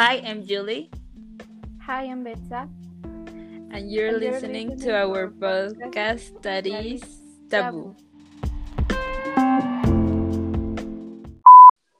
Hi, 0.00 0.16
I'm 0.24 0.48
Julie. 0.48 0.88
Hi, 1.84 2.08
I'm 2.08 2.24
Betsa. 2.24 2.72
And 3.68 3.92
you're, 3.92 4.08
And 4.08 4.22
you're 4.24 4.32
listening, 4.32 4.72
listening 4.72 4.88
to 4.88 4.96
our 4.96 5.28
podcast 5.28 6.40
that 6.40 6.64
is 6.64 7.04
Taboo. 7.50 7.92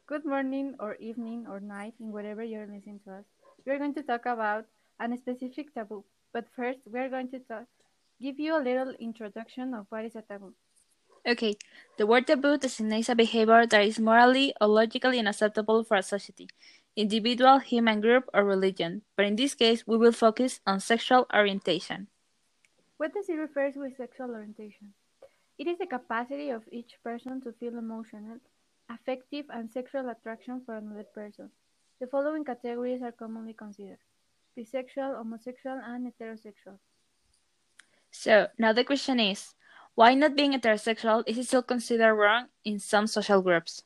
Good 0.09 0.25
morning, 0.25 0.81
or 0.81 0.97
evening, 0.97 1.45
or 1.45 1.61
night, 1.61 1.93
in 2.01 2.09
whatever 2.11 2.43
you're 2.43 2.65
listening 2.65 3.05
to 3.05 3.21
us. 3.21 3.29
We're 3.67 3.77
going 3.77 3.93
to 3.93 4.03
talk 4.03 4.25
about 4.25 4.65
a 4.97 5.05
specific 5.19 5.75
taboo. 5.75 6.03
But 6.33 6.49
first, 6.57 6.81
we're 6.89 7.11
going 7.11 7.29
to 7.37 7.41
talk, 7.41 7.69
give 8.17 8.41
you 8.41 8.57
a 8.57 8.65
little 8.65 8.97
introduction 8.97 9.75
of 9.75 9.85
what 9.91 10.07
is 10.07 10.17
a 10.17 10.25
taboo. 10.25 10.55
Okay, 11.29 11.53
the 11.99 12.07
word 12.07 12.27
taboo 12.27 12.57
designates 12.57 13.11
a 13.11 13.15
behavior 13.15 13.67
that 13.67 13.85
is 13.85 14.01
morally 14.01 14.55
or 14.59 14.69
logically 14.69 15.19
unacceptable 15.19 15.85
for 15.85 15.99
a 15.99 16.03
society, 16.03 16.49
individual, 16.97 17.59
human 17.59 18.01
group, 18.01 18.29
or 18.35 18.45
religion. 18.45 19.03
But 19.17 19.27
in 19.27 19.37
this 19.37 19.55
case, 19.55 19.87
we 19.87 19.97
will 19.97 20.13
focus 20.13 20.61
on 20.67 20.81
sexual 20.81 21.27
orientation. 21.35 22.09
What 22.97 23.15
does 23.15 23.29
it 23.29 23.35
refer 23.35 23.73
with 23.77 23.97
sexual 23.97 24.31
orientation? 24.31 24.93
It 25.59 25.67
is 25.67 25.79
the 25.79 25.87
capacity 25.87 26.51
of 26.51 26.63
each 26.71 26.97
person 27.05 27.41
to 27.43 27.53
feel 27.53 27.79
emotional, 27.79 28.39
affective, 28.89 29.47
and 29.51 29.71
sexual 29.71 30.09
attraction 30.09 30.63
for 30.65 30.77
another 30.77 31.05
person. 31.05 31.51
The 32.01 32.07
following 32.07 32.45
categories 32.45 33.03
are 33.03 33.13
commonly 33.13 33.53
considered 33.53 33.99
bisexual, 34.57 35.17
homosexual, 35.17 35.81
and 35.85 36.11
heterosexual. 36.11 36.79
So, 38.11 38.49
now 38.59 38.73
the 38.73 38.85
question 38.85 39.21
is 39.21 39.55
why 39.95 40.15
not 40.15 40.35
being 40.35 40.53
heterosexual 40.53 41.25
is 41.27 41.47
still 41.47 41.63
considered 41.63 42.15
wrong 42.15 42.49
in 42.65 42.79
some 42.79 43.07
social 43.07 43.43
groups? 43.43 43.83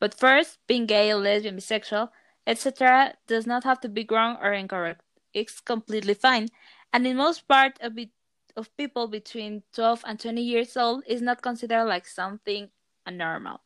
But 0.00 0.14
first, 0.14 0.58
being 0.66 0.86
gay, 0.86 1.14
lesbian, 1.14 1.56
bisexual, 1.56 2.08
etc., 2.46 3.14
does 3.26 3.46
not 3.46 3.64
have 3.64 3.80
to 3.80 3.88
be 3.88 4.06
wrong 4.10 4.36
or 4.42 4.52
incorrect. 4.52 5.02
It's 5.32 5.60
completely 5.60 6.14
fine, 6.14 6.48
and 6.92 7.06
in 7.06 7.16
most 7.16 7.48
part 7.48 7.78
of 7.80 7.96
it, 7.98 8.10
of 8.56 8.76
people 8.76 9.08
between 9.08 9.62
12 9.72 10.04
and 10.06 10.20
20 10.20 10.42
years 10.42 10.76
old 10.76 11.02
is 11.06 11.22
not 11.22 11.42
considered 11.42 11.84
like 11.84 12.06
something 12.06 12.68
abnormal. 13.06 13.60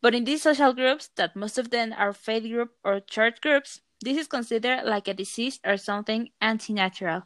But 0.00 0.14
in 0.14 0.24
these 0.24 0.42
social 0.42 0.72
groups, 0.72 1.10
that 1.16 1.36
most 1.36 1.58
of 1.58 1.70
them 1.70 1.94
are 1.96 2.12
faith 2.12 2.42
group 2.44 2.72
or 2.84 3.00
church 3.00 3.40
groups, 3.40 3.80
this 4.02 4.18
is 4.18 4.26
considered 4.26 4.84
like 4.84 5.06
a 5.06 5.14
disease 5.14 5.60
or 5.64 5.76
something 5.76 6.30
anti-natural. 6.40 7.22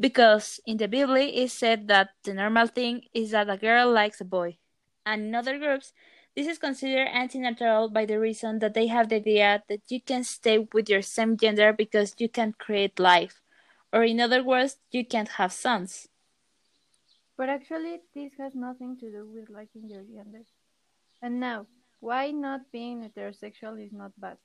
Because 0.00 0.60
in 0.66 0.76
the 0.76 0.88
Bible 0.88 1.16
it 1.16 1.50
said 1.50 1.88
that 1.88 2.10
the 2.24 2.34
normal 2.34 2.66
thing 2.66 3.02
is 3.14 3.30
that 3.30 3.48
a 3.50 3.56
girl 3.56 3.90
likes 3.90 4.20
a 4.20 4.24
boy. 4.24 4.58
And 5.06 5.22
in 5.26 5.34
other 5.34 5.58
groups, 5.58 5.92
this 6.38 6.46
is 6.46 6.58
considered 6.58 7.08
anti-natural 7.08 7.88
by 7.88 8.06
the 8.06 8.16
reason 8.16 8.60
that 8.60 8.72
they 8.72 8.86
have 8.86 9.08
the 9.08 9.16
idea 9.16 9.60
that 9.68 9.80
you 9.88 10.00
can 10.00 10.22
stay 10.22 10.56
with 10.72 10.88
your 10.88 11.02
same 11.02 11.36
gender 11.36 11.72
because 11.72 12.14
you 12.18 12.28
can 12.28 12.52
create 12.52 13.00
life. 13.00 13.40
Or 13.92 14.04
in 14.04 14.20
other 14.20 14.44
words, 14.44 14.76
you 14.92 15.04
can't 15.04 15.30
have 15.30 15.52
sons. 15.52 16.06
But 17.36 17.48
actually, 17.48 18.02
this 18.14 18.34
has 18.38 18.54
nothing 18.54 18.96
to 18.98 19.10
do 19.10 19.26
with 19.26 19.50
liking 19.50 19.88
your 19.88 20.04
gender. 20.04 20.44
And 21.20 21.40
now, 21.40 21.66
why 21.98 22.30
not 22.30 22.70
being 22.70 23.02
heterosexual 23.02 23.84
is 23.84 23.92
not 23.92 24.12
bad? 24.16 24.38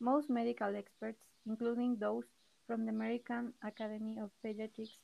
Most 0.00 0.28
medical 0.28 0.76
experts, 0.76 1.22
including 1.46 1.96
those 1.98 2.24
from 2.66 2.84
the 2.84 2.90
American 2.90 3.54
Academy 3.64 4.18
of 4.22 4.28
Pediatrics 4.44 4.98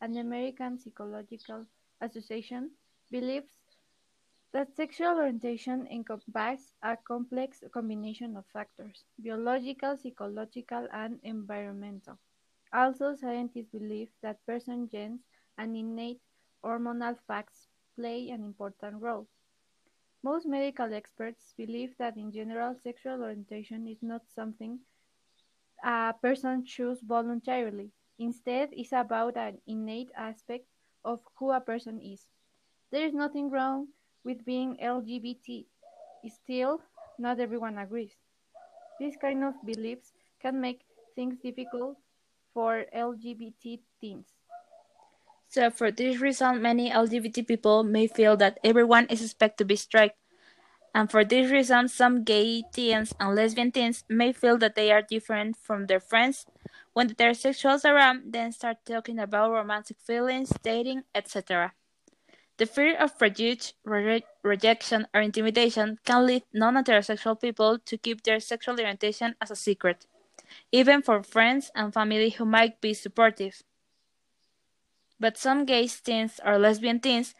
and 0.00 0.14
the 0.14 0.20
American 0.20 0.78
Psychological 0.78 1.66
Association, 2.00 2.70
believes 3.10 3.52
that 4.54 4.74
sexual 4.74 5.18
orientation 5.18 5.86
encompasses 5.88 6.72
a 6.82 6.96
complex 6.96 7.62
combination 7.72 8.38
of 8.38 8.46
factors 8.46 9.04
biological, 9.18 9.98
psychological, 9.98 10.88
and 10.94 11.20
environmental. 11.24 12.18
Also, 12.72 13.14
scientists 13.14 13.68
believe 13.70 14.08
that 14.22 14.44
person 14.46 14.88
genes 14.88 15.20
and 15.58 15.76
innate 15.76 16.22
hormonal 16.64 17.18
facts 17.26 17.68
play 17.96 18.30
an 18.30 18.42
important 18.42 19.02
role. 19.02 19.28
Most 20.22 20.46
medical 20.46 20.94
experts 20.94 21.52
believe 21.56 21.96
that 21.98 22.16
in 22.16 22.32
general 22.32 22.74
sexual 22.82 23.22
orientation 23.22 23.86
is 23.86 24.02
not 24.02 24.22
something 24.34 24.80
a 25.84 26.14
person 26.20 26.64
chooses 26.64 27.02
voluntarily. 27.02 27.90
Instead, 28.18 28.70
it's 28.72 28.92
about 28.92 29.36
an 29.36 29.60
innate 29.66 30.10
aspect 30.16 30.66
of 31.04 31.20
who 31.36 31.52
a 31.52 31.60
person 31.60 32.00
is. 32.00 32.26
There 32.90 33.06
is 33.06 33.14
nothing 33.14 33.50
wrong 33.50 33.88
with 34.24 34.44
being 34.44 34.76
LGBT. 34.82 35.66
Still, 36.28 36.80
not 37.18 37.38
everyone 37.38 37.78
agrees. 37.78 38.16
This 38.98 39.16
kind 39.20 39.44
of 39.44 39.54
beliefs 39.64 40.12
can 40.40 40.60
make 40.60 40.80
things 41.14 41.36
difficult 41.42 41.96
for 42.52 42.84
LGBT 42.94 43.80
teens. 44.00 44.26
So, 45.48 45.70
for 45.70 45.90
this 45.90 46.20
reason, 46.20 46.62
many 46.62 46.90
LGBT 46.90 47.46
people 47.46 47.84
may 47.84 48.06
feel 48.06 48.36
that 48.38 48.58
everyone 48.64 49.06
is 49.06 49.22
expected 49.22 49.58
to 49.58 49.64
be 49.64 49.76
straight. 49.76 50.12
And 50.94 51.10
for 51.10 51.24
this 51.24 51.50
reason, 51.50 51.88
some 51.88 52.22
gay 52.24 52.62
teens 52.72 53.14
and 53.18 53.34
lesbian 53.34 53.72
teens 53.72 54.04
may 54.08 54.32
feel 54.32 54.56
that 54.58 54.76
they 54.76 54.92
are 54.92 55.02
different 55.02 55.56
from 55.56 55.86
their 55.86 56.00
friends. 56.00 56.46
When 56.92 57.08
the 57.08 57.14
heterosexuals 57.14 57.84
around, 57.84 58.32
then 58.32 58.52
start 58.52 58.78
talking 58.86 59.18
about 59.18 59.50
romantic 59.50 59.98
feelings, 60.00 60.52
dating, 60.62 61.02
etc. 61.14 61.74
The 62.56 62.66
fear 62.66 62.96
of 62.96 63.18
prejudice, 63.18 63.72
re- 63.84 64.24
rejection, 64.42 65.08
or 65.12 65.20
intimidation 65.20 65.98
can 66.04 66.26
lead 66.26 66.44
non 66.52 66.74
heterosexual 66.74 67.40
people 67.40 67.78
to 67.80 67.98
keep 67.98 68.22
their 68.22 68.40
sexual 68.40 68.78
orientation 68.78 69.34
as 69.40 69.50
a 69.50 69.56
secret, 69.56 70.06
even 70.70 71.02
for 71.02 71.22
friends 71.22 71.70
and 71.74 71.92
family 71.92 72.30
who 72.30 72.44
might 72.44 72.80
be 72.80 72.94
supportive. 72.94 73.62
But 75.18 75.36
some 75.36 75.64
gay 75.64 75.88
teens 75.88 76.38
or 76.44 76.58
lesbian 76.58 77.00
teens 77.00 77.34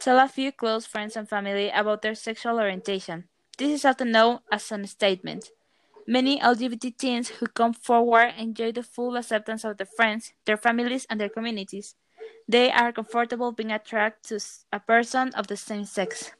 tell 0.00 0.18
a 0.18 0.28
few 0.28 0.52
close 0.52 0.86
friends 0.86 1.16
and 1.16 1.28
family 1.28 1.70
about 1.70 2.02
their 2.02 2.14
sexual 2.14 2.58
orientation. 2.58 3.28
This 3.56 3.70
is 3.70 3.84
often 3.84 4.12
known 4.12 4.40
as 4.52 4.70
an 4.70 4.86
statement. 4.86 5.50
Many 6.06 6.38
LGBT 6.40 6.96
teens 6.96 7.28
who 7.28 7.46
come 7.46 7.74
forward 7.74 8.34
enjoy 8.38 8.72
the 8.72 8.82
full 8.82 9.16
acceptance 9.16 9.64
of 9.64 9.76
their 9.76 9.86
friends, 9.86 10.32
their 10.46 10.56
families, 10.56 11.06
and 11.10 11.20
their 11.20 11.28
communities. 11.28 11.94
They 12.48 12.70
are 12.70 12.92
comfortable 12.92 13.52
being 13.52 13.72
attracted 13.72 14.40
to 14.40 14.44
a 14.72 14.80
person 14.80 15.30
of 15.34 15.46
the 15.46 15.56
same 15.56 15.84
sex. 15.84 16.32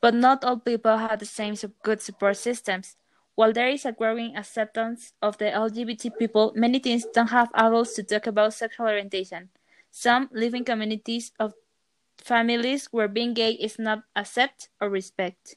But 0.00 0.14
not 0.14 0.44
all 0.44 0.58
people 0.58 0.96
have 0.96 1.18
the 1.18 1.26
same 1.26 1.54
good 1.82 2.00
support 2.00 2.36
systems. 2.36 2.96
While 3.34 3.52
there 3.52 3.68
is 3.68 3.84
a 3.84 3.92
growing 3.92 4.36
acceptance 4.36 5.12
of 5.22 5.38
the 5.38 5.46
LGBT 5.46 6.18
people, 6.18 6.52
many 6.54 6.80
teens 6.80 7.06
don't 7.12 7.30
have 7.30 7.50
adults 7.54 7.94
to 7.94 8.02
talk 8.02 8.26
about 8.26 8.54
sexual 8.54 8.86
orientation. 8.86 9.48
Some 9.90 10.28
live 10.32 10.54
in 10.54 10.64
communities 10.64 11.32
of 11.38 11.54
families 12.18 12.88
where 12.90 13.08
being 13.08 13.34
gay 13.34 13.52
is 13.52 13.78
not 13.78 14.04
accepted 14.16 14.68
or 14.80 14.88
respected. 14.88 15.56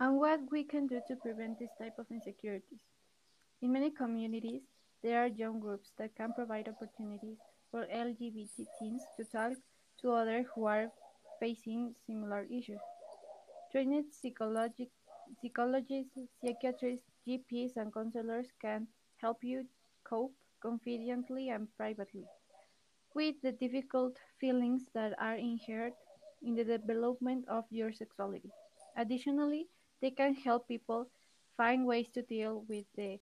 And 0.00 0.18
what 0.18 0.40
we 0.50 0.62
can 0.62 0.86
do 0.86 1.00
to 1.08 1.16
prevent 1.16 1.58
this 1.58 1.70
type 1.78 1.98
of 1.98 2.06
insecurities? 2.10 2.78
In 3.60 3.72
many 3.72 3.90
communities, 3.90 4.62
there 5.02 5.22
are 5.22 5.28
young 5.28 5.60
groups 5.60 5.92
that 5.98 6.14
can 6.16 6.32
provide 6.32 6.68
opportunities 6.68 7.38
for 7.70 7.86
LGBT 7.86 8.66
teens 8.78 9.02
to 9.16 9.24
talk 9.24 9.52
to 10.00 10.12
others 10.12 10.46
who 10.54 10.66
are 10.66 10.90
facing 11.40 11.94
similar 12.06 12.46
issues. 12.50 12.80
Trained 13.70 14.04
psychologists, 14.10 14.94
psychiatrists, 16.42 17.06
GPs, 17.26 17.76
and 17.76 17.92
counselors 17.92 18.48
can 18.60 18.88
help 19.20 19.44
you 19.44 19.66
cope 20.04 20.32
confidently 20.60 21.50
and 21.50 21.68
privately 21.76 22.24
with 23.14 23.34
the 23.42 23.52
difficult 23.52 24.16
feelings 24.40 24.86
that 24.94 25.12
are 25.18 25.36
inherent 25.36 25.94
in 26.42 26.54
the 26.54 26.64
development 26.64 27.44
of 27.48 27.64
your 27.70 27.92
sexuality. 27.92 28.50
Additionally, 28.96 29.66
they 30.00 30.10
can 30.10 30.34
help 30.34 30.68
people 30.68 31.08
find 31.56 31.84
ways 31.86 32.08
to 32.14 32.22
deal 32.22 32.64
with 32.68 32.86
the 32.94 33.18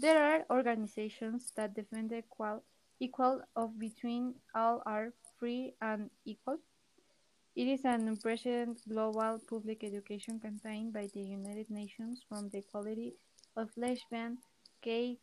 there 0.00 0.22
are 0.22 0.44
organizations 0.50 1.52
that 1.56 1.74
defend 1.74 2.10
the 2.10 2.18
equal, 2.18 2.62
equal 3.00 3.42
of 3.54 3.78
between 3.78 4.34
all 4.54 4.82
are 4.86 5.12
free 5.38 5.74
and 5.80 6.10
equal. 6.24 6.58
It 7.54 7.68
is 7.68 7.84
an 7.84 8.08
unprecedented 8.08 8.82
global 8.88 9.40
public 9.48 9.82
education 9.82 10.38
campaign 10.38 10.90
by 10.90 11.08
the 11.14 11.20
United 11.20 11.70
Nations 11.70 12.20
from 12.28 12.50
the 12.50 12.58
equality 12.58 13.14
of 13.56 13.70
lesbian, 13.76 14.38
gay, 14.82 15.18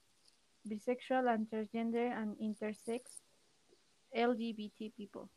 bisexual, 0.67 1.31
and 1.31 1.47
transgender 1.49 2.11
and 2.11 2.35
intersex 2.37 3.01
LGBT 4.17 4.95
people. 4.95 5.29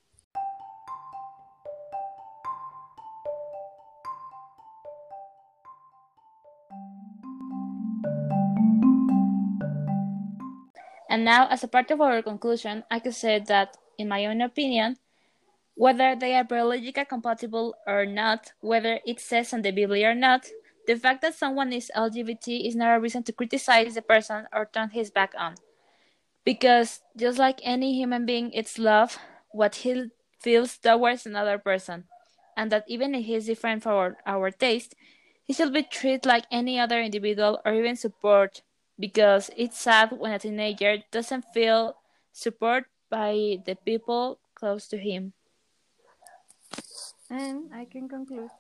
And 11.17 11.25
now, 11.25 11.49
as 11.49 11.65
a 11.65 11.69
part 11.69 11.91
of 11.91 12.03
our 12.03 12.21
conclusion, 12.21 12.85
I 12.91 13.01
could 13.01 13.15
say 13.15 13.39
that, 13.39 13.79
in 13.97 14.07
my 14.07 14.27
own 14.27 14.43
opinion, 14.43 14.99
whether 15.75 16.15
they 16.15 16.35
are 16.35 16.45
biologically 16.45 17.07
compatible 17.07 17.75
or 17.87 18.05
not, 18.05 18.53
whether 18.61 19.01
it 19.07 19.19
says 19.19 19.55
on 19.55 19.63
the 19.63 19.71
Bible 19.71 20.05
or 20.05 20.15
not, 20.15 20.45
The 20.87 20.95
fact 20.95 21.23
that 21.23 21.35
someone 21.35 21.73
is 21.73 21.91
LGBT 21.97 22.69
is 22.69 22.77
not 22.77 22.95
a 22.95 23.01
reason 23.01 23.23
to 23.23 23.33
criticize 23.33 23.95
the 23.95 24.03
person 24.03 24.47
or 24.53 24.69
turn 24.69 24.91
his 24.91 25.11
back 25.11 25.33
on. 25.39 25.55
Because 26.45 27.01
just 27.17 27.39
like 27.39 27.61
any 27.65 27.97
human 27.97 28.27
being, 28.27 28.53
it's 28.53 28.79
love 28.79 29.17
what 29.53 29.77
he 29.77 30.13
feels 30.39 30.77
towards 30.77 31.25
another 31.25 31.57
person, 31.57 32.05
and 32.59 32.71
that 32.71 32.85
even 32.89 33.15
if 33.15 33.25
he's 33.25 33.47
different 33.47 33.83
for 33.83 34.19
our 34.27 34.51
taste, 34.51 34.95
he 35.45 35.55
should 35.55 35.73
be 35.73 35.83
treated 35.83 36.27
like 36.27 36.45
any 36.53 36.79
other 36.79 37.01
individual 37.01 37.59
or 37.65 37.73
even 37.73 37.97
support. 37.97 38.61
Because 38.99 39.51
it's 39.57 39.79
sad 39.79 40.13
when 40.13 40.33
a 40.33 40.39
teenager 40.39 41.03
doesn't 41.13 41.45
feel 41.53 41.97
support 42.33 42.85
by 43.11 43.59
the 43.65 43.77
people 43.85 44.39
close 44.55 44.89
to 44.89 44.97
him. 44.97 45.33
And 47.31 47.73
I 47.75 47.85
can 47.85 48.09
conclude 48.09 48.51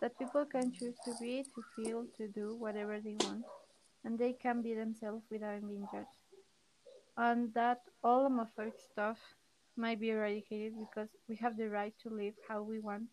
that 0.00 0.18
people 0.18 0.44
can 0.44 0.72
choose 0.72 0.96
to 1.04 1.14
be, 1.20 1.44
to 1.54 1.62
feel, 1.74 2.06
to 2.16 2.28
do 2.28 2.56
whatever 2.58 3.00
they 3.00 3.16
want, 3.20 3.44
and 4.04 4.18
they 4.18 4.32
can 4.32 4.62
be 4.62 4.74
themselves 4.74 5.24
without 5.30 5.66
being 5.66 5.86
judged. 5.92 6.08
And 7.16 7.52
that 7.54 7.80
all 8.04 8.28
homophobic 8.28 8.78
stuff 8.92 9.18
might 9.76 10.00
be 10.00 10.10
eradicated 10.10 10.74
because 10.78 11.08
we 11.28 11.36
have 11.36 11.56
the 11.56 11.68
right 11.68 11.94
to 12.02 12.10
live 12.10 12.34
how 12.48 12.62
we 12.62 12.80
want, 12.80 13.04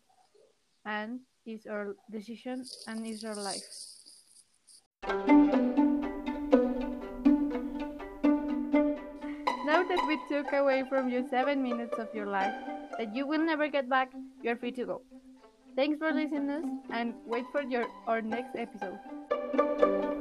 and 0.84 1.20
it's 1.46 1.66
our 1.66 1.96
decision 2.10 2.64
and 2.86 3.06
it's 3.06 3.24
our 3.24 3.36
life. 3.36 3.64
That 9.94 10.06
we 10.06 10.18
took 10.28 10.52
away 10.52 10.82
from 10.88 11.08
you 11.08 11.26
seven 11.30 11.62
minutes 11.62 11.98
of 11.98 12.08
your 12.14 12.26
life 12.26 12.54
that 12.98 13.14
you 13.14 13.26
will 13.26 13.38
never 13.38 13.68
get 13.68 13.88
back, 13.88 14.10
you're 14.42 14.56
free 14.56 14.72
to 14.72 14.84
go. 14.84 15.02
Thanks 15.76 15.98
for 15.98 16.12
listening 16.12 16.48
to 16.48 16.56
us 16.58 16.64
and 16.90 17.14
wait 17.26 17.44
for 17.52 17.62
your 17.62 17.86
our 18.06 18.22
next 18.22 18.56
episode. 18.56 20.13